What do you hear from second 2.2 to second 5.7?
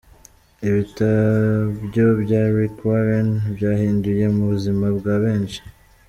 bya Rick Warren byahinduye ubuzima bwa benshi.